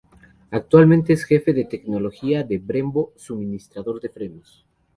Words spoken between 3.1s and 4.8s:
suministrador de frenos.